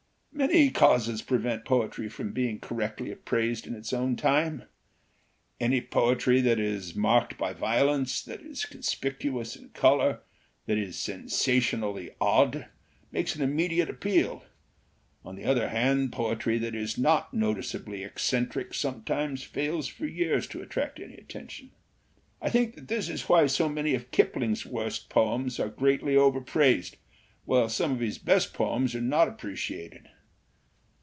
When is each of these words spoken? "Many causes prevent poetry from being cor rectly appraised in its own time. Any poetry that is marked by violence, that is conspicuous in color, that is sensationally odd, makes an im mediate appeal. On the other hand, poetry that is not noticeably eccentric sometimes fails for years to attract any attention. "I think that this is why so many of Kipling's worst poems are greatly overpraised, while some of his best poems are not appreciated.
"Many 0.33 0.71
causes 0.71 1.21
prevent 1.21 1.65
poetry 1.65 2.07
from 2.09 2.31
being 2.33 2.59
cor 2.59 2.77
rectly 2.79 3.11
appraised 3.11 3.67
in 3.67 3.75
its 3.75 3.91
own 3.93 4.15
time. 4.15 4.63
Any 5.59 5.81
poetry 5.81 6.39
that 6.41 6.57
is 6.57 6.95
marked 6.95 7.37
by 7.37 7.51
violence, 7.53 8.23
that 8.23 8.41
is 8.41 8.65
conspicuous 8.65 9.55
in 9.55 9.69
color, 9.69 10.21
that 10.65 10.77
is 10.79 10.97
sensationally 10.97 12.11
odd, 12.19 12.67
makes 13.11 13.35
an 13.35 13.43
im 13.43 13.55
mediate 13.55 13.89
appeal. 13.89 14.43
On 15.23 15.35
the 15.35 15.43
other 15.45 15.69
hand, 15.69 16.11
poetry 16.13 16.57
that 16.59 16.73
is 16.75 16.97
not 16.97 17.33
noticeably 17.35 18.03
eccentric 18.03 18.73
sometimes 18.73 19.43
fails 19.43 19.87
for 19.89 20.07
years 20.07 20.47
to 20.47 20.61
attract 20.61 20.99
any 20.99 21.15
attention. 21.17 21.71
"I 22.41 22.49
think 22.49 22.73
that 22.75 22.87
this 22.87 23.09
is 23.09 23.27
why 23.29 23.45
so 23.45 23.69
many 23.69 23.93
of 23.95 24.09
Kipling's 24.11 24.65
worst 24.65 25.09
poems 25.09 25.59
are 25.59 25.69
greatly 25.69 26.15
overpraised, 26.15 26.95
while 27.45 27.69
some 27.69 27.91
of 27.91 27.99
his 27.99 28.17
best 28.17 28.53
poems 28.55 28.95
are 28.95 29.01
not 29.01 29.27
appreciated. 29.27 30.07